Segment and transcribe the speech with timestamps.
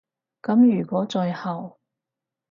[0.41, 1.77] 噉如果最後